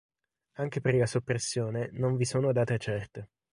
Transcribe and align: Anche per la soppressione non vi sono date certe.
Anche 0.53 0.81
per 0.81 0.95
la 0.95 1.05
soppressione 1.05 1.91
non 1.91 2.15
vi 2.15 2.25
sono 2.25 2.51
date 2.51 2.79
certe. 2.79 3.29